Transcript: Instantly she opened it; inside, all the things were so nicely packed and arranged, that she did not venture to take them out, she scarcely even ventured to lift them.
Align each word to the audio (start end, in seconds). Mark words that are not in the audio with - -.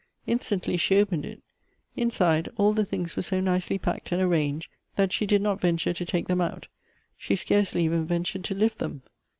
Instantly 0.25 0.77
she 0.77 0.95
opened 0.97 1.25
it; 1.27 1.43
inside, 1.95 2.49
all 2.57 2.73
the 2.73 2.85
things 2.85 3.15
were 3.15 3.21
so 3.21 3.39
nicely 3.39 3.77
packed 3.77 4.11
and 4.11 4.19
arranged, 4.19 4.71
that 4.95 5.13
she 5.13 5.27
did 5.27 5.43
not 5.43 5.61
venture 5.61 5.93
to 5.93 6.05
take 6.05 6.27
them 6.27 6.41
out, 6.41 6.65
she 7.15 7.35
scarcely 7.35 7.83
even 7.85 8.07
ventured 8.07 8.43
to 8.45 8.55
lift 8.55 8.79
them. 8.79 9.03